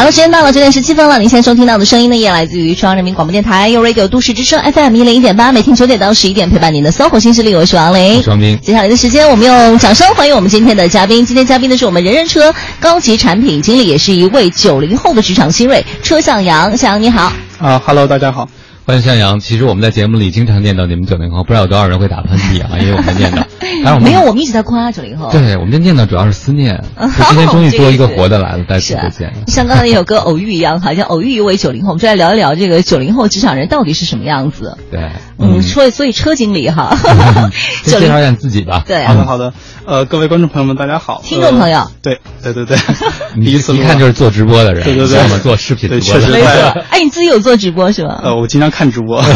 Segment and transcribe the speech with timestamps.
[0.00, 1.18] 好了，时间到了九点十七分了。
[1.18, 8.22] 您现在收听到的声音呢，也来自于中央人民广播电台 u Radio 都市之声 FM 一零一点八，每天九点到十一点陪伴您的 SOHO 新势力，我是王琳。
[8.22, 8.58] 双冰。
[8.62, 11.26] 接下来的时间，我们用掌声欢迎我们今天的嘉宾。
[11.26, 12.50] 今天嘉宾呢是我们人人车
[12.80, 16.74] 高级产品经理，也是一位九零后的职场新锐车向阳。
[16.74, 17.30] 向阳你好。
[17.58, 18.48] 啊哈喽，大家好。
[18.86, 19.38] 欢迎向阳。
[19.40, 23.44] 其实我们在节目里经常念叨你们九零后，不知道有多少人会打喷嚏啊，因为我们念叨。
[23.84, 25.30] 当然没有，我们一直在夸九零后。
[25.30, 26.82] 对，我们的念叨主要是思念。
[27.28, 29.32] 今天终于多一个活的来了，再次见。
[29.46, 34.76] 像刚才那首歌偶遇一样，好像偶遇一位九零后，我们就来聊一聊这个九零后职场人到底是什么样子。
[34.90, 36.96] 对，嗯，所以所以车经理哈，
[37.84, 38.82] 介绍一下自己吧。
[38.86, 39.52] 对，好的好的。
[39.86, 41.22] 呃，各位观众朋友们，大家好。
[41.24, 41.90] 听众朋友。
[42.02, 42.76] 对对对对，
[43.44, 46.28] 第一次一看就是做直播的人，对对对，做视频直播的。
[46.28, 46.82] 没错。
[46.90, 48.20] 哎，你自己有做直播是吧？
[48.24, 49.22] 呃，我经常看直播。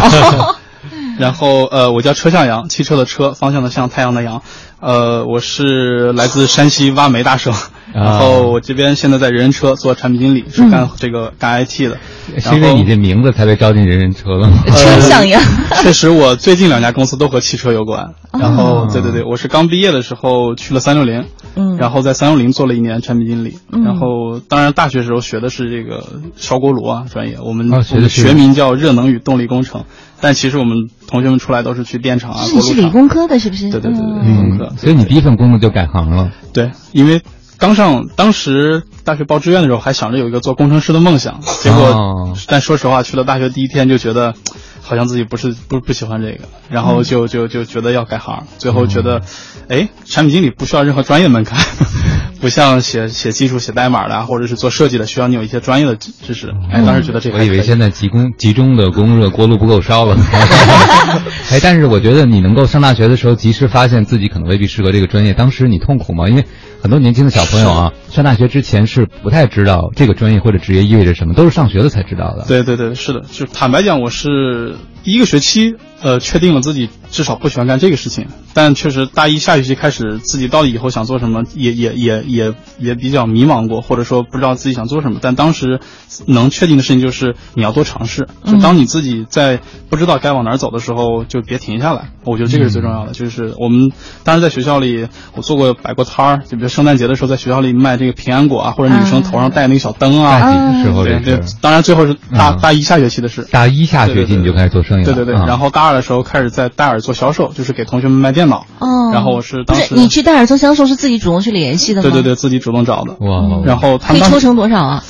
[1.19, 4.43] 然后呃，我叫车向阳，汽车的车，方向的向，太阳的阳。
[4.85, 7.55] 呃，我是来自山西挖煤大省，
[7.95, 11.97] 然后我这边现在在人人车做产品经理，是干这个干 IT 的。
[12.39, 14.59] 是因为你这名字才被招进人人车了吗？
[14.67, 15.41] 车向阳。
[15.83, 18.15] 确实，我最近两家公司都和汽车有关。
[18.39, 21.25] 然后，对对对，我是刚毕业的时候去了三六零，
[21.57, 23.57] 嗯，然后在三六零做了一年产品经理。
[23.71, 26.05] 然后，当然大学时候学的是这个
[26.37, 29.85] 烧锅炉啊专业，我们学名叫热能与动力工程。
[30.21, 33.69] 但其实我们同学们出来都是去电厂啊，你是理工科的，是不是？
[33.71, 34.74] 对对对对，理工科。
[34.77, 36.31] 所以你第一份工作就改行了。
[36.53, 37.23] 对，因为
[37.59, 44.35] 刚上当时大学报志愿的时候，还想着有一个做工程师的梦想，结果，但说实话，去了大学第一天就觉得。
[44.87, 49.23] 好像自己不是不不喜欢这个，然后就就就觉得要改行，最后觉得，
[49.69, 51.59] 哎，产品经理不需要任何专业门槛，
[52.43, 56.53] 不像写写技术、写代码的，或者是做设计的，需要你有一些专业的知识。
[56.71, 57.39] 哎，当时觉得这个。
[57.39, 60.17] 我以为现在集工集中的供热锅炉不够烧了。
[61.51, 66.29] 哎，但是我觉得你能够上大学的时候及时发现自己可能未必适合这个专业，当时你痛苦吗？
[66.29, 66.45] 因为
[66.83, 72.45] 很多年轻的小朋友啊，上大学之前是不太知道这个专业或者职业意味着什么，都是上学了才知道的。
[72.47, 74.74] 对对对，是的，就坦白讲，我是。
[75.05, 85.21] 一个学期，呃，确定了自己至少不喜欢干这个事情，但确实大一下学期开始，自己到底以后想做什么，也也也也也比较迷茫过，或者说不知道自己想做什么。
[85.23, 85.79] 但当时
[86.27, 88.27] 能确定的事情就是你要多尝试。
[88.45, 92.11] 就当你自己在不知道该往哪儿走的时候，就别停下来。
[92.25, 93.13] 我觉得这个是最重要的。
[93.13, 93.93] 就是我们
[94.25, 100.83] 当时在学校里，我做过摆过摊儿，就比如圣诞节的时候，在学校里卖这个平安果啊，或者女生头上戴那个小灯啊。
[100.83, 103.47] 时候对对，当然最后是大大一下学期的事。
[103.53, 105.05] 大一下学期你就开始做生意。
[105.05, 108.67] 对对对，然后大二的时候开始在戴尔做销售，就是给同学们卖电脑。
[108.79, 112.09] 哦，然后我是当时你去戴尔做销售是自己主动去联系的吗？
[112.09, 113.15] 对对对，自己主动找的。
[113.21, 115.05] 哇，然后他可以抽成多少啊？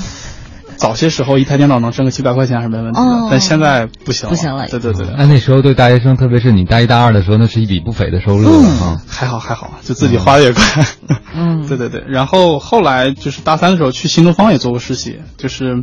[0.76, 4.66] 早些时候一台电脑能挣个几百块钱是没问题的，但现在不行，不行了。
[4.68, 9.00] 对对对，那那时候对大学生，特别是你大一大二的时候，那是一笔不菲的收入啊。
[9.08, 10.62] 还好还好，就自己花的也快。
[11.34, 12.02] 嗯， 对对对。
[12.08, 15.82] 然后后来就是大三的时候去新东方也做过实习，就是。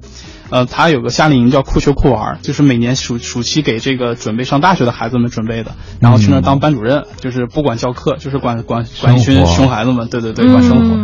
[0.52, 5.72] 呃，他有个夏令营叫酷学酷玩，就是每年暑暑期给这个准备上大学的孩子们准备的，
[6.02, 10.97] 然后去那当班主任，就是不管教课，就是管管管一群熊孩子们，对对对，管生活。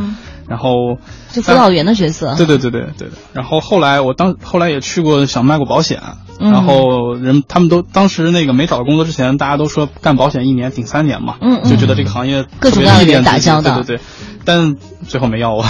[0.48, 0.98] 然后
[1.32, 2.36] 就辅导员的角色。
[2.36, 6.02] 对对对对对然后后来我当后来也去过想卖过保险，
[6.40, 13.76] 然后人他们都当时那个没找到工作之前，大家都说干保险一年顶三年嘛，嗯就觉得这个行业各种各样的人打交道。
[13.82, 14.04] 对对对。
[14.46, 15.62] 但最后没要我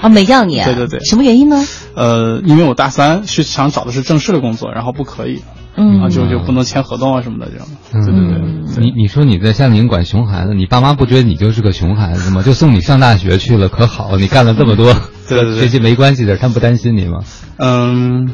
[0.00, 0.58] 啊，没要你？
[0.60, 1.64] 啊对对对，什么原因呢？
[1.94, 5.40] 呃，因为我大三是想找的是正式的工作，然后不可以，
[5.76, 7.66] 嗯，就就不能签合同啊什么的这样。
[7.92, 12.42] 对对对，你你说你在夏令营管熊孩子，你爸妈不觉得你就是个熊孩子吗？
[12.42, 14.16] 就送你上大学去了，可好？
[14.16, 14.92] 你干了这么多，
[15.28, 17.20] 对对对，学习没关系的，他们不担心你吗？
[17.58, 18.30] 嗯，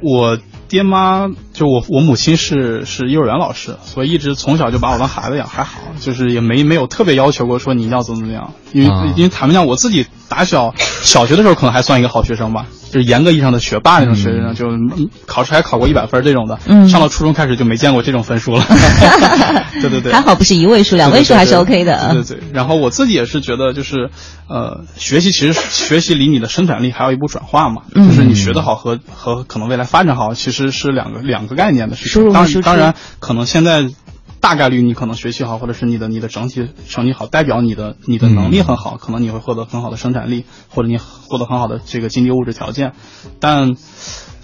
[0.00, 0.38] 我。
[0.68, 12.66] 爹妈就我，我母亲是是幼儿园老师，所以一直从小就把我当孩子养，还好，就是也没没有特别要求过说你要怎么怎么样，因为因为坦白讲，我自己打小小学的时候可能还算一个好学生吧。
[12.88, 14.66] 就是严格意义上的学霸那种学生，就
[15.26, 16.56] 考试还考过一百分这种的。
[16.66, 18.64] 嗯，上了初中开始就没见过这种分数了。
[19.82, 22.12] 对对对，还好不是一位数，两位数还是 OK 的。
[22.12, 24.08] 对对对，然后我自己也是觉得，就是
[24.48, 27.82] 呃，学习其实学习离你的生产力还有一步转化嘛。
[27.92, 32.32] 嗯，就是你学得好和和可能未来发展好，其实是两个两个概念的事情。
[32.32, 33.88] 当然当然，可能现在。
[34.46, 42.92] 大概率你可能学习好，或者是你的你的整体成绩好，代表你的你的能力很好，可能你会获得很好的生产力，或者你获得很好的这个经济物质条件。
[43.40, 43.74] 但，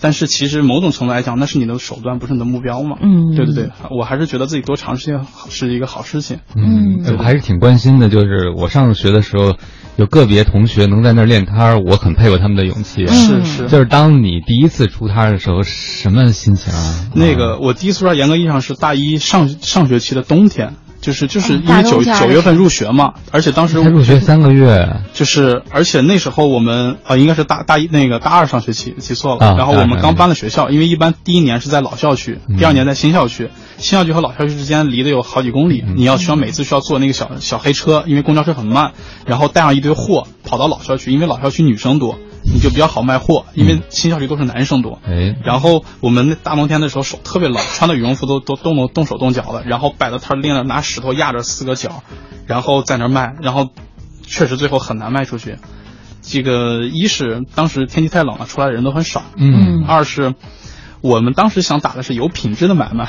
[0.00, 2.96] 但是其实某种程度来讲，那是你的手段，不是你的目标嘛？
[3.00, 6.40] 嗯，对对对，我还是觉得自己多尝试一些是一个好事情。
[6.56, 9.54] 嗯，我还是挺关心的，就是我上学的时候。
[9.96, 13.06] 有个别同学能在那儿练摊儿，我很佩服他们的勇气。
[13.06, 17.10] 是是，就是当你第一次出摊儿的时候，什么心情啊？
[17.14, 38.92] 那个我第一次出摊，严格意义上是大一上上学期的冬天，就是就是因为九九月份入学嘛，而且当时入学三个月，就是而且那时候我们呃应该是大大一那个大二上学期记错了，然后我们刚搬了学校，因为一般第一年是在老校区，第二年在新校区，新校区和老校区之间离得有好几公里，你要需要每次需要坐那个小小黑车，因为公交车很慢，
[39.26, 42.16] 然后带上一堆货跑到老校区，因为老校区女生多。
[42.52, 45.00] 你就比较好卖货，因为新校区都是男生多。
[45.04, 52.02] 哎，然后我们那大冬天的时候手特别冷，穿的羽绒服都都冻动手动脚的，然后摆的摊儿练着拿石头压着四个角，
[52.46, 53.70] 然后在那卖，然后
[54.22, 55.56] 确实最后很难卖出去。
[56.20, 59.22] 这个一是当时天气太冷了，出来的人都很少。
[59.36, 59.84] 嗯。
[59.88, 60.34] 二是
[61.00, 63.08] 我们当时想打的是有品质的买卖，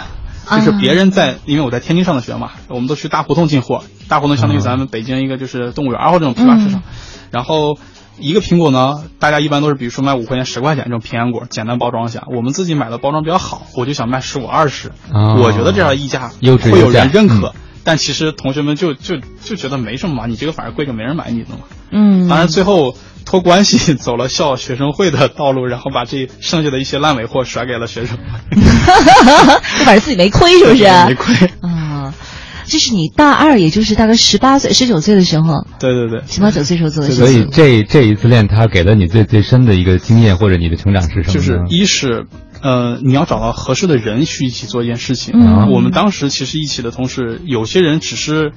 [0.58, 6.82] 就是别人在，因为我在天津上的学嘛，我们都去大胡同进货，大胡同相当于咱们北京一个就是动物园或者这种批发市场，
[7.30, 7.78] 然后。
[8.20, 12.24] 一个苹果呢，大家一般都是比如说卖五块钱、十块钱这种平安果，简单包装一下。
[12.28, 14.92] 我们自己买的包装比较好，我就想卖十五、二十。
[15.12, 16.32] 我觉得这样的溢价
[16.62, 21.62] 会有人认可，但其实同学们就就就觉得没什么嘛，你这个反而贵，就没人买你的嘛。
[21.92, 22.28] 嗯。
[22.28, 22.96] 当然最后
[23.26, 28.18] 托关系走了校学生会的道路，然后把这剩下的一些烂尾货甩给了学生。
[28.52, 30.84] 就反正自己没亏是不是？
[31.08, 31.36] 没亏。
[31.62, 31.83] 啊。
[32.66, 35.66] 这是你大二，也就是大概十八岁、十九岁的时候。
[35.80, 37.26] 对对对，十八九岁时候做的事情。
[37.26, 41.34] 所以这这一次练，他给了你最最深的一个经验，或者你的成长是什么？
[41.34, 42.26] 就是一是，
[42.62, 45.34] 呃，你要找到合适的人去一起做一件事情。
[45.36, 45.70] 嗯。
[45.72, 48.52] 我们当时其实一起的同事，有些人只是。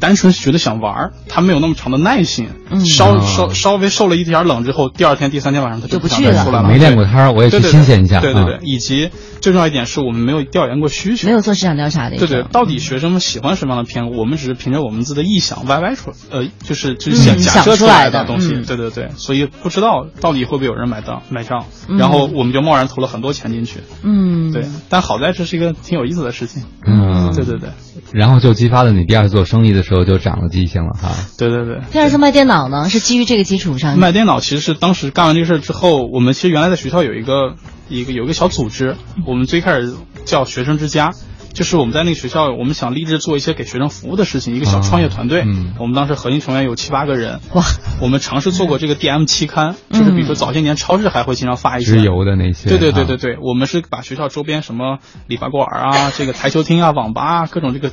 [0.00, 2.48] 单纯觉得想玩儿，他没有那么长的耐心。
[2.86, 6.68] 稍稍稍微受了一点冷之后，第二天、第三天晚上他就不想再出来了。
[6.68, 8.20] 没练过摊儿，我也去新鲜一下。
[8.20, 9.10] 对对对，以及
[9.40, 12.16] 最重要一点是我们没有调研过需求，没有做市场调查的。
[12.16, 14.12] 对对，到底学生们喜欢什么样的片？
[14.12, 18.50] 我们只是凭着我们自己的臆想歪歪出，呃，就是就是假假设出来的东西。
[18.62, 21.66] 对对对，所以不知道到底会不会有人买单买账，
[21.98, 23.80] 然后我们就贸然投了很多钱进去。
[24.04, 26.62] 嗯，对，但好在这是一个挺有意思的事情。
[26.86, 27.70] 嗯，对对对。
[28.12, 31.10] 然后就激发了你第二次做生意的时候就长了记性了哈。
[31.36, 31.80] 对对对。
[31.90, 33.98] 第二次卖电脑呢，是基于这个基础上。
[33.98, 37.56] 卖电脑其实是当时干完这个事儿之后，我们其实原来在学校有一个
[37.88, 38.96] 一个有一个小组织，
[39.26, 39.92] 我们最开始
[40.24, 41.10] 叫学生之家，
[41.52, 45.42] 就是我们在那个学校，我们想立志做一些给学生服务的事情，一个小创业团队。
[45.44, 45.74] 嗯。
[45.80, 47.40] 我们当时核心成员有七八个人。
[47.54, 47.64] 哇。
[48.00, 52.68] 我们尝试做过这个 DM 期刊，就是比如说早些年超市还会经常发一些直邮的那些。
[52.68, 57.90] 对对对对对，我们是把学校周边什么理发馆啊、这个台球厅啊、网吧啊各种这个。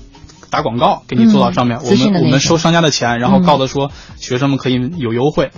[0.50, 5.52] 打广告给你做到上面，我们我们收商家的钱，然后告的说学生们可以有优惠，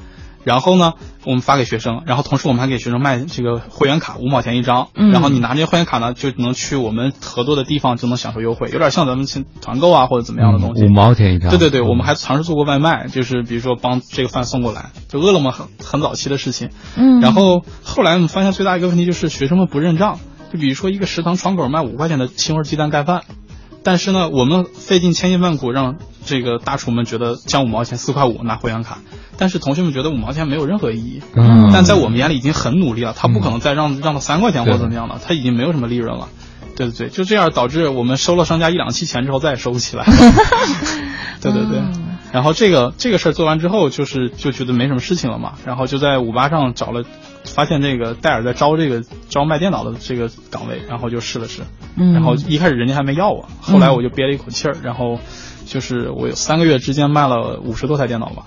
[0.44, 0.94] 然后呢，
[1.26, 10.86] 我们发给学生，然后同时我们还给学生卖这个会员卡，五毛钱一张，然后你拿这些会员卡呢，就能去我们合作的地方就能享受优惠，有点像咱们去团购啊或者怎么样的东西。
[10.86, 11.50] 五毛钱一张。
[11.50, 16.70] 对对对，我们还尝试做过外卖，就是比如说帮这个饭送过来，就饿了么很很早期的事情。
[16.96, 17.20] 嗯。
[17.20, 20.20] 然后后来我们发现最大一个问题就是学生们不认账，
[20.52, 23.24] 就比如说一个食堂窗口卖五块钱的青味鸡蛋盖饭。
[23.84, 25.96] 但是呢，我们费尽千辛万苦让
[26.26, 29.00] 这个大厨们觉得降五毛钱四块五拿会员卡，
[29.38, 31.22] 但是同学们觉得五毛钱没有任何意义。
[31.36, 31.70] 嗯。
[31.72, 36.28] 但在我们眼里已经很努力了，他不可能再让让到三块钱或者怎么样了，他已经没有什么利润了。
[36.76, 40.06] 对对对，就这样导致我们收了商家一两期钱之后再也收不起来。
[41.42, 41.81] 对对对。
[42.31, 47.04] 然后这个这个事儿做完之后，就是就觉得没什么事情了嘛，然后就在五八上找了，
[47.46, 51.62] 发现这个戴尔在招这个招卖电脑的这个岗位，然后就试了试。
[51.96, 55.20] 然后一开始人家还没要我，后来我就憋了一口气儿，然后
[55.66, 58.44] 就是我有三个月之间卖了五十多台电脑吧。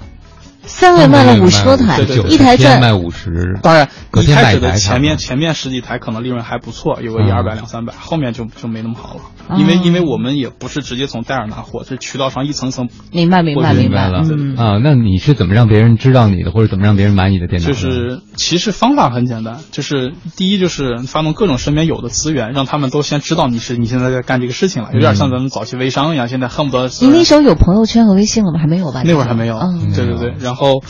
[0.65, 3.59] 三个月卖了五十多台，一台赚卖五十。
[3.63, 9.21] 当然，一开始的前面前面十几台可能利润还不错，有个一二百两三百，后面就就没那么好了。
[9.59, 12.89] 因为因为我们也不是直接从戴尔拿货，是渠道上一层层。
[13.13, 14.21] 明白明白明白了
[14.57, 14.79] 啊！
[14.83, 17.69] 那你是怎么让别人知道你的，或者怎么让别人买你的电脑？
[17.69, 26.89] 就是其实方法很简单，就是第一就是发动各种身边有的资源，让他们都先知道你是你现在在干这个事情了，有点像咱们早期微商一样，现在恨不得。
[27.01, 28.59] 你那时候有朋友圈和微信了吗？
[28.59, 29.03] 还没有吧？
[29.05, 29.57] 那会儿还没有。
[29.59, 30.83] 嗯对对对，然后。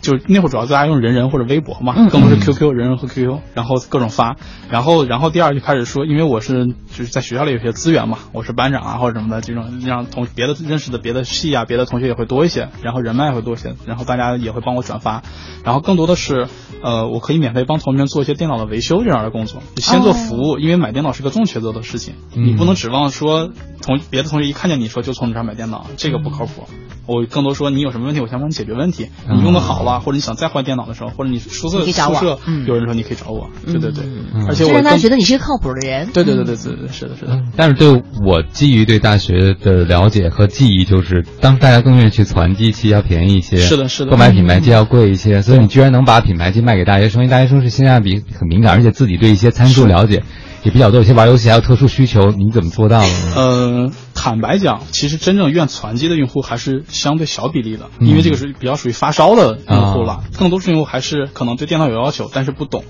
[0.00, 4.36] 就那会儿主要大家用人人或者微博嘛，更多是 QQ 人人和 QQ，然后各种发，
[4.70, 15.22] 然后然后第二就开始说，因为我是就是在学校里有些资源嘛，我是班长啊或者什么的这种，让同别的认识的别的系啊别的同学也会多一些，然后人脉会多一些，然后大家也会帮我转发，
[15.64, 16.48] 然后更多的是
[16.82, 23.50] 呃我可以免费帮同学们做一些电脑的维修这样的工作，先做服务，因为买电脑是个重抉择的事情，你不能指望说
[23.82, 26.64] 同别的同学一看见你说就从你这儿买电脑，这个不靠谱。
[27.06, 29.08] 我更多说你有什么问题，我先帮你解决问题。
[29.28, 33.50] 你用的好了，或者你想再换电脑的时候，或者你宿舍宿舍有人说你可以找我。
[33.66, 34.04] 对对对，
[34.46, 36.08] 而且我让他觉得你是个靠谱的人。
[36.12, 37.42] 对对对对对对，是的是的。
[37.56, 50.22] 但是对我基于对大学的了解和记忆，就是当大家更愿意去攒机器要便宜一些，是的是的，购买品牌机要贵一些，所以你居然能把品牌机卖给大学生，因为大学生是性价比很敏感，而且自己对一些参数了解。
[50.62, 53.34] 也比较多，有些玩游戏还有特殊需求，你怎么做到的呢？
[53.36, 62.84] 呃，坦白讲，其实真正愿攒机的用户还是相对小比例的，因为这个是比较属于发烧的用户了，更多数用户还是可能对电脑有要求，但是不懂，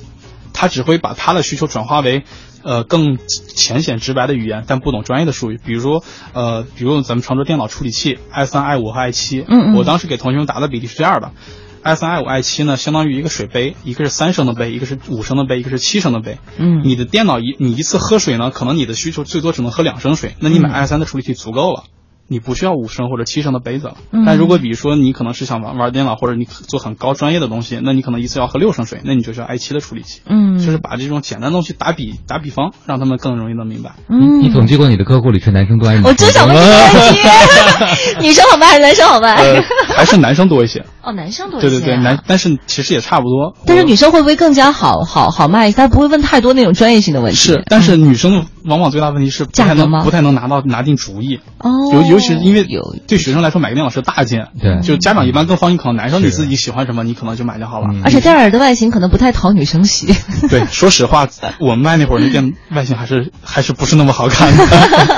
[0.52, 2.24] 他只会把他的需求转化为。
[2.62, 3.16] 呃，更
[3.56, 5.58] 浅显直白的语言，但不懂专业的术语。
[5.64, 9.40] 比如说，呃，比如咱们常说电脑处理器，i 三、i 五和 i 七。
[9.48, 9.74] 嗯嗯。
[9.76, 11.32] 我当时给同学们答的比例是这样的
[11.82, 16.38] ：i 三、i 五、i 七呢，相当于一个水杯，一个是三升的杯，一个是五升的杯，一个是七升的杯。
[16.58, 16.82] 嗯。
[16.84, 21.84] 你的电脑一你一次喝水呢，可能你的需求最多只能喝两升水，那你买 i 三的处理器足够了。
[22.32, 30.20] 你不需要五升或者七升的杯子了，但如果比如说你可能是想玩玩电脑或者你做很高专业的东西，那你可能一次要喝六升水，那你就需要 i 七的处理器。
[30.26, 33.94] 嗯，就是把这种简单东西打比打比方，让他们更容易能明白。
[34.08, 36.08] 嗯，你统计过你的客户里是男生多还是女生？
[36.12, 37.14] 我就想问这个问
[38.20, 39.36] 题， 女生好卖还是男生好卖？
[39.88, 40.84] 还是男生多一些。
[41.02, 41.68] 哦，男生多一些。
[41.70, 43.54] 对对对，男，但是其实也差不多。
[43.66, 45.72] 但是女生会不会更加好好好卖？
[45.72, 47.38] 她不会问太多那种专业性的问题。
[47.38, 51.40] 是，但是女生往往最大问题是不太能不太能拿到拿定主意。
[51.58, 52.94] 哦，尤尤其是因为有。
[53.06, 57.88] 对学生来说，买个电脑是大件，对，就家长一般更放心，可能男生你自己喜欢什么，你可能就买就好了。
[58.04, 60.14] 而且戴尔的外形可能不太讨女生喜。
[60.48, 61.26] 对，说实话，
[61.58, 64.64] 我们卖那会儿那电外形还是还是不是那么好看的。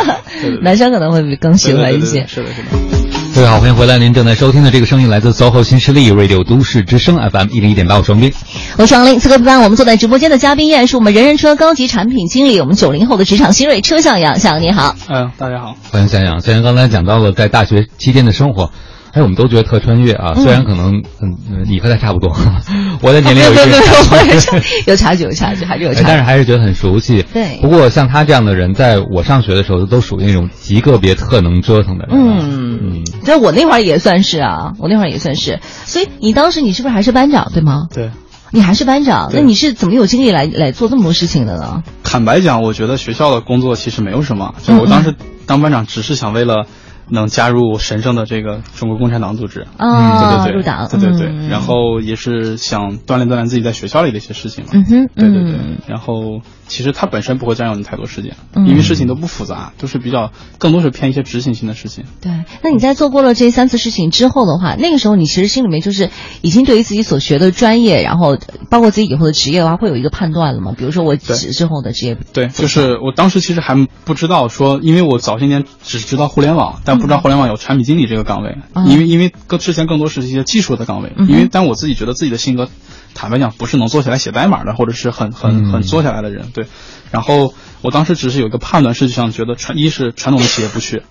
[0.62, 2.26] 男生可能会更喜欢一些。
[2.26, 3.01] 是的，是的。
[3.34, 8.30] 各位好，欢迎回来，您正在收听的这个声音来自 SOHO 新势力 Radio 都市之声 FM 一零一点八，我双斌，
[8.76, 9.18] 我是王林。
[9.18, 14.94] 此刻陪伴我们坐在直播间的嘉宾依然是我们人人车高级产品经理，我们九零后的职场新锐车向阳，向阳你好。
[15.08, 16.40] 嗯，大家好，欢迎向阳。
[16.42, 18.70] 向阳刚才讲到了在大学期间的生活。
[19.12, 20.34] 哎，我们都觉得特穿越啊！
[20.34, 22.34] 虽然可能嗯，你和他差不多，
[23.02, 23.60] 我的年龄有有
[24.88, 27.22] 有差距，有差距，还是有差距，但是还是觉得很熟悉。
[27.32, 27.58] 对。
[27.60, 32.16] 不过像他这样的人，在我上学的时候，都属于那种极个别特能折腾的人。
[32.18, 33.04] 嗯嗯。
[33.22, 35.60] 在我那会儿也算是啊，我那会儿也算是。
[35.84, 37.88] 所以你当时你是不是还是班长，对吗？
[37.92, 38.10] 对。
[38.50, 41.82] 你还是班长，那你是怎么有精力来来做这么多事情的呢？
[42.02, 45.14] 坦白讲，我觉得学校的工作其实没有什么，就我当时
[45.46, 46.64] 当班长，只是想为了。
[47.08, 49.66] 能加入神圣的这个中国共产党组织。
[49.76, 62.04] 啊，对对对，入党，对对对，然后也是想锻炼锻炼自己在学校里的一些事情嘛，嗯哼，对对对，然后其实它本身不会占用你太多时间，因为事情都不复杂，都是比较更多是偏一些执行性的事情。
[62.20, 62.32] 对，
[62.62, 68.38] 那你在做过了这三次事情之后的话，那个时候你其实心里面就是已经对于自己所学的专业，然后
[68.70, 70.74] 包括自己以后的职业的话，会有一个判断了吗？
[70.76, 78.56] 比如说我之之后的职业，对，就是我当时其实还不知道说，因为我早些年只知道互联网，但不知道互联网有产品经理这个岗位，
[78.86, 82.68] 因为因为更之前更多是一些技术的岗位，因为但我自己觉得自己的性格，
[83.14, 86.66] 坦白讲不是能坐起来写代码的，或者是很很很坐下来的人，对。
[87.10, 91.02] 然后我当时只是有一个判断，是想觉得传一是传统的企业不去，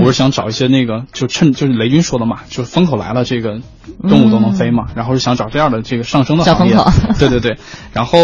[0.00, 3.60] 我是想找一些那个就趁就是雷军说的嘛，就是风口来了，这个
[4.08, 6.76] 动物都能飞嘛，然后是想找这样的这个上升的行业，
[7.18, 7.58] 对对对。
[7.92, 8.18] 然后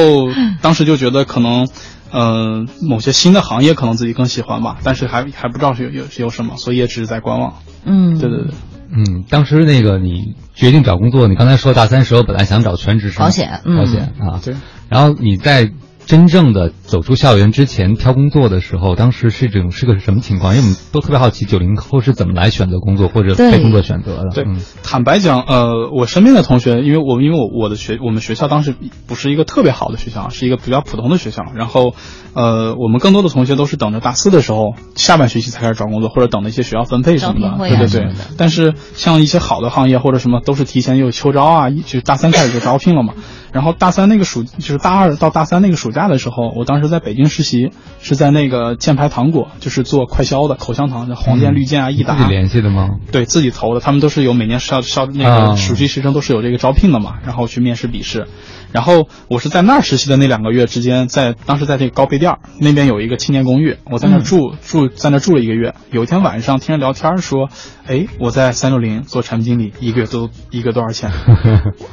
[0.62, 1.68] 当时就觉得可能。
[2.14, 7.54] 嗯，某些新的行业可能自己更喜欢吧，但是还还不知道是有有有什么，所以也只是在观望。
[7.85, 8.54] 嗯，对对对，
[8.90, 14.54] 嗯，当时那个你决定找工作，你刚才说大三时候本来想找全职保险，保险啊，对，
[14.88, 15.73] 然后你在。
[16.06, 20.54] 真正的走出校园之前挑工作的时候，当时是这种是个什么情况？
[20.54, 24.30] 因为我们都特别好奇九零后是怎么来选择工作或者被工作选择的。
[24.34, 24.44] 对，
[24.82, 28.75] 坦白讲，呃，我身边的同学，因为我因为我我的学我们学校当时
[29.06, 31.42] 不是一个特别好的学校，是一个比较普通的学校。
[31.54, 31.94] 然后，
[32.34, 37.56] 呃，我们更多的同学都是等着大四的时候下半学期才开始找工作，或者等那些学校分配什么的。
[37.58, 38.14] 对对对。
[38.37, 43.14] 但是像一些好的行业或者什么，都是提前有秋招啊，就大三开始就招聘了嘛。
[43.52, 47.70] 然后大三那个暑就是大二到大三那个暑假的时候，我当时在北京实习，
[48.00, 52.16] 是在那个箭牌糖果，就是做快销的口香糖的黄健、绿箭啊、益达。
[52.16, 52.90] 自己联系的吗？
[53.10, 58.26] 对自己投的，他们都是有每年校校那个暑期实习生都是有这个招聘的嘛，然后去面试笔试。
[58.72, 65.74] 然后我是在那儿实习的那两个月之间，在当时在这个高碑店那边有一个青年公寓，我在那住住在那住了一个月。
[65.92, 67.48] 有一天晚上听人聊天说，
[67.86, 71.12] 哎，我在三六零做产品经理，一个月都 一个多少钱？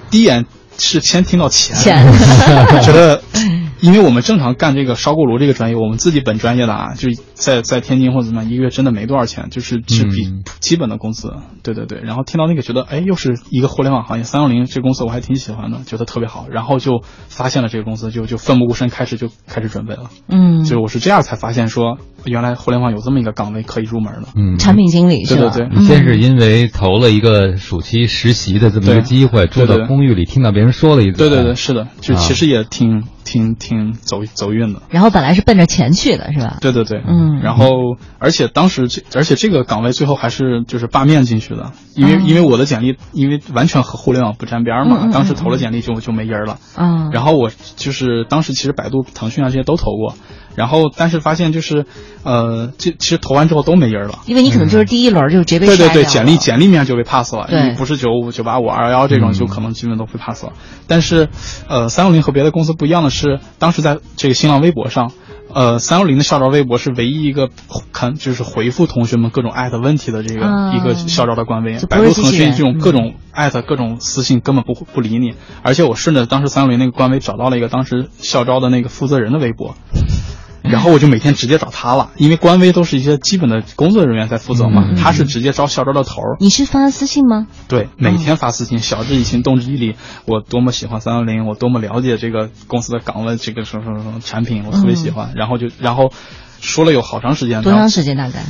[0.09, 0.45] 第一眼。
[0.79, 1.75] 是先听到钱，
[2.81, 3.21] 觉得，
[3.81, 11.33] 因为我们正常干这个烧锅炉这个专业，我们自己本专业的啊，就在在天津或者怎么样，一个月真的没多少钱，就是是比基本的工资。
[11.63, 20.11] 对对对，然后听到那个，觉得哎，又是一个互联网行业，三六零这公司我还挺喜欢的，觉得特别好，然后就发现了这个公司，就就奋不顾身开始就开始准备了。
[20.27, 24.27] 嗯，就是我是这样才发现说，原来互联网有这么一个岗位可以入门的。
[24.35, 25.49] 嗯，产品经理是吧？
[25.49, 34.81] 对对对，先是因为投了一个暑期实习的这么一个机会，住到公寓里，听到别人说了一对对对，是的，就其实也挺挺挺走走运的。
[34.89, 36.57] 然后本来是奔着钱去的，是吧？
[36.59, 37.39] 对对对，嗯。
[37.41, 46.59] 然后，而且当时这，而且这个岗位最后还是就是罢面进去的，因为因为我的简历因为完全和互联网不沾边嘛，当时投了简历就就没音儿了。
[46.75, 47.09] 嗯。
[47.11, 50.15] 然后我就是当时其实百度、腾讯啊这些都投过，
[50.55, 51.85] 然后但是发现就是，
[52.23, 60.53] 呃，这其实投完之后都没音儿了，因为你可能就是第一轮就直接被对对对，简历简历面就被 pass 了，你，不是九五九八五二幺幺这种就可能基本都被 pass 了。
[60.87, 61.29] 但是，
[61.67, 65.11] 呃，三六零和别的公司不一样的是，当时在这个新浪微博上。
[65.53, 67.49] 呃，三六零的校招微博是唯一一个
[67.91, 71.77] 看就是回复同学们各种艾特问题的这个一个校招的官微。
[71.89, 75.33] 百度、腾讯这种各种艾特、各种私信根本不不理你。
[75.61, 79.75] 而且我顺着当时三六零那个官微找到了一个当时校招的那个负责人的微博。
[80.71, 86.37] 然后我就每天直接找他了，因为官微都是一些基本的工作人员在负责嘛，他是直接招校招的头儿。
[86.39, 87.47] 你是发私信吗？
[87.67, 89.95] 对，每天发私信，晓之以情，动之以理。
[90.25, 95.33] 我多么喜欢三六零，我多么了解这个公司的岗位，这个什么什么什么产品，我特别喜欢。
[95.35, 96.11] 然后就然后
[96.59, 98.43] 说了有好长时间，多长时间大概？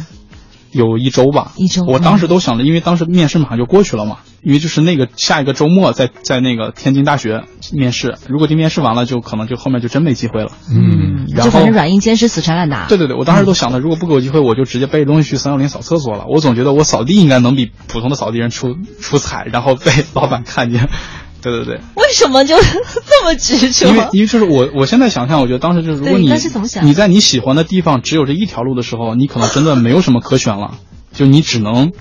[0.72, 1.84] 有一周吧，一周。
[1.84, 10.52] 我当时都想着，因为当时面试马上就过去了嘛，因为就是那个下一个周末在在那个天津大学面试，如果这面试完了，就可能就后面就真没机会了。
[10.72, 12.88] 嗯，就反正软硬兼施，死缠烂打。
[12.88, 16.26] 对对对，我当时都想着，如果不给我机会，我就直接背着东西去三六零扫厕所了。
[16.28, 20.90] 我总觉得我扫地应该能比普通的扫地人出出彩，然后被老板看见。
[21.44, 23.88] 对对对，为什么就这么执着？
[23.88, 26.32] 因为因为就是我我现在想象，我觉得当时就是如果你
[26.84, 30.76] 你在你喜欢的地方只有这一条路的时候，你可能真的没有什么可选了，
[31.14, 31.94] 就你只能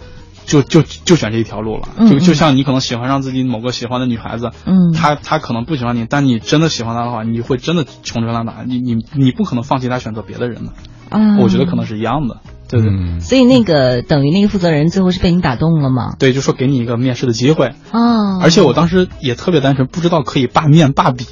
[0.50, 1.88] 就就就选这一条路了。
[2.08, 10.72] 就就像你可能喜欢上自己某个喜欢的女孩子，嗯，她她可能不喜欢你，但你真的喜欢她的话，你会真的穷追烂打，你你你不可能放弃她选择别的人的。
[11.08, 12.38] 啊，我觉得可能是一样的。
[12.68, 16.14] 对对，所以那个等于那个负责人最后是被你打动了吗？
[16.18, 18.38] 对，就说给你一个面试的机会哦。
[18.40, 21.26] 而且我当时也特别单纯，不知道可以罢面罢笔。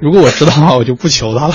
[0.00, 1.54] 如果我知道的话，我就不求他了。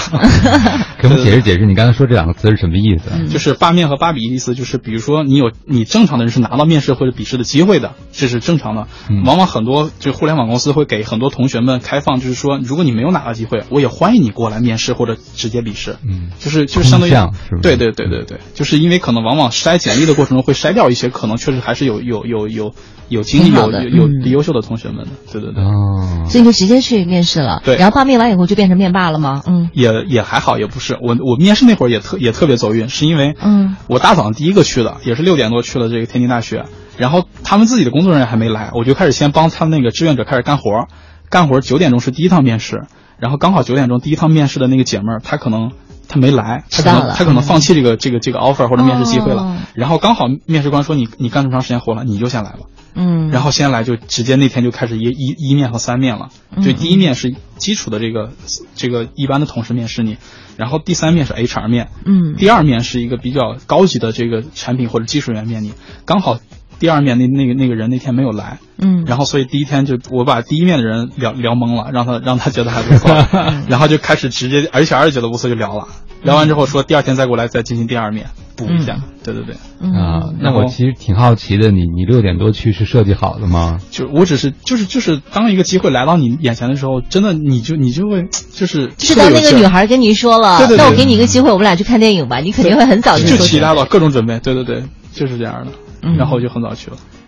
[1.01, 3.27] 给我们解释解释，你刚才说这两个词是什么意思？
[3.27, 8.87] 就是罢面和罢笔意思就是，比如说你有你正常的人是拿到面试或者笔试的机会的，这是正常的。
[9.25, 15.97] 往往很多就互联网公司会给很多同学们开放，就是说如果你没有拿到机会，我也欢迎你过来面试或者直接笔试。
[16.03, 17.13] 嗯，就是就是相当于
[17.61, 22.73] 对对对对对，就是因为可能往往筛简历的过程中会筛掉一些可能确实还是有有有有
[23.09, 25.11] 有经历有有有优秀的同学们的。
[25.31, 25.63] 对对对。
[25.63, 26.25] 哦。
[26.29, 27.61] 所以就直接去面试了。
[27.63, 27.75] 对。
[27.77, 29.41] 然后罢面完以后就变成面霸了吗？
[29.45, 29.69] 嗯。
[29.73, 36.65] 也也还好，也不是我我面试那会儿也特也特别走运，是因为嗯我大早上第一个去的，也是六点多去了这个天津大学，
[36.97, 40.87] 然后他们自己的工作人员还没来，我就开始先帮他们那个志愿者开始干活，
[41.29, 42.85] 干活九点钟是第一趟面试，
[43.19, 45.71] 然后刚好九点钟第一趟面试的那个姐妹儿她可能
[46.07, 52.59] 她没来，她可能她可能放弃这个这个这个 offer 或者面试机会了，然后刚好面试官说你你干这么长时间活了，你就先来了。
[52.95, 56.29] 嗯，然后先来就直接那天就开始一一一面和三面了，
[56.63, 58.31] 就第一面是基础的这个
[58.75, 60.17] 这个一般的同事面试你，
[60.57, 65.73] 然后第三面是 HR 面，嗯，第二面是一个比较高级的这个产品或者技术员面你，
[66.05, 66.39] 刚好
[66.79, 73.09] 第二面那那个那个人那天没有来，嗯，然后所以第一天就我把第一面的人聊聊懵了，让他让他觉得还不错，
[73.69, 75.87] 然后就开始直接 HR 觉得不错就聊了，
[76.23, 78.27] 聊完之后说第二天再过来再进行第二面。
[78.59, 79.55] 补一下，对对对，
[79.89, 83.79] 啊，那我其实挺好奇的，你你六点多去是设计好的吗？
[83.89, 95.71] 就我只是就是就是当一个机会来到你眼前的时候，真的你就你就会就是就是当那个女孩跟你说了，那我给你一个机会，我们俩去看电影吧，你肯定会很早就期待了各种准备，对对对，就是这样的，
[96.17, 96.97] 然后就很早去了。
[96.99, 97.18] 嗯，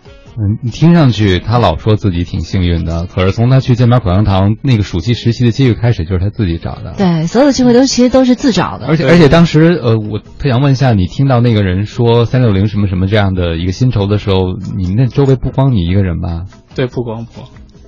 [0.64, 6.94] 你听上去他老说自己挺幸运的，可是从他去剑桥口香糖那个暑期实习的机会开始，就是他自己找的。
[6.98, 8.88] 对，所有的机会都其实都是自找的。
[8.88, 14.38] 而且而且当时呃，我特想问一下，你听到那个人说三六零什么什么这样的一个薪酬的时候，
[14.78, 16.46] 你那周围不光你一个人吧？
[16.76, 17.42] 对，不光不，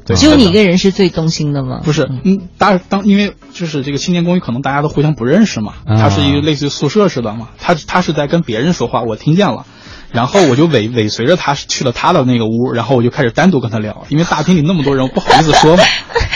[0.05, 1.79] 对，只有你一个人是最动心的吗？
[1.83, 9.65] 不是，嗯，当当因为就是这个青年公寓，可能大家都互相不认识嘛，它是一个类似于宿舍似的嘛，他他是在跟别人说话，我听见了。
[10.13, 15.83] 然后我就尾尾随着他去了他的那个屋，然后我就开始单独跟他聊，因为大厅里那么多人，我不好意思说嘛。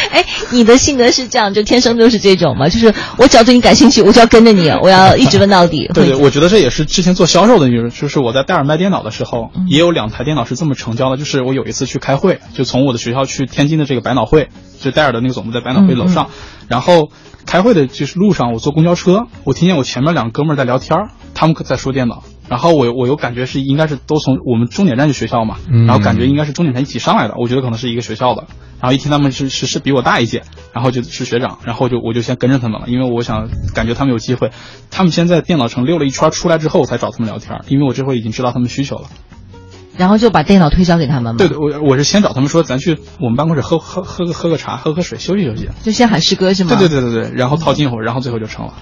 [0.10, 2.70] 哎，你的性格是这样，就天生就是这种嘛？
[2.70, 5.90] 就是我只要对你感兴趣，我就要跟着你，我要一直问到底。
[5.94, 11.18] 对对，我觉得这也是之前做销售的，就是就是我在戴尔卖电脑的时候，也有两台电脑是这么成交的。
[11.18, 16.30] 就是我有一次去开会，就从我的学校去天津的这个百脑汇，就戴尔的那个总部在百脑汇楼上，
[16.70, 17.10] 然后
[17.46, 20.98] 开会的就是路上，我坐公交车，我听见我前面两个哥们儿在聊天，
[21.34, 22.24] 他们在说电脑。
[22.50, 28.46] 然后我我又感觉是应该是都从我们终点站去学校嘛，然后感觉应该是终点站一起上来的，我觉得可能是一个学校的。
[28.80, 34.52] 然后一听他们是是是比我大一届，然后就是学长，然后就我就先跟着他们了，因为我想感觉他们有机会。
[34.92, 39.06] 他们先在电脑城溜了一圈出来之后，我才找他们聊天，因为我这回已经知道他们需求了。
[39.98, 41.40] 然后就把电脑推销给他们吗？
[41.40, 45.70] 对对，我我是先找他们说，咱去我们办公室喝喝喝个喝个茶，喝喝水，休息休息。
[45.82, 46.76] 就先喊师哥是吗？
[46.78, 48.76] 对对对对对，然后套近乎，然后最后就成了。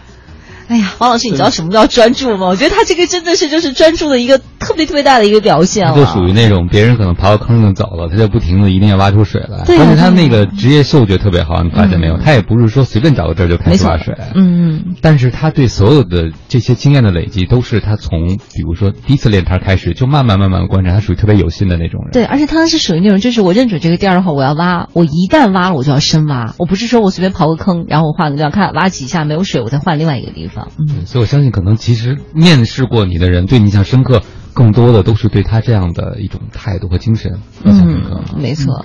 [0.67, 2.47] 哎呀，王老师，你知道什么叫专注吗？
[2.47, 5.95] 我觉得他这个真的是就是专注的一个特别特别大的一个表现了。
[5.95, 9.63] 就属于那种别人可能刨个坑就走了，他就不停的一定要挖出水来。
[9.65, 12.17] 对，而且他那个职业嗅觉特别好，你发现没有？
[12.17, 14.15] 他也不是说随便找个地儿就开始挖水。
[14.33, 14.95] 嗯。
[15.01, 22.11] 但是他对所有的这些经验的累积，都是他从比如说第一次练摊开始，就慢慢慢慢观察，他属于特别有心的那种人。
[22.11, 30.69] 对，而且他是属于那种，就是我认准这个地儿的话，我要挖，我一旦挖了，我就要深挖，我不是说我随便刨个坑，然后我换个地方看挖几下没有水，我再换另外一个地方。
[30.79, 34.21] 嗯，所以我相信，可能其实面试过你的人对你印象深刻，
[34.55, 38.21] 更多的都是对他这样的一种态度和精神印象深刻。
[38.37, 38.83] 没错。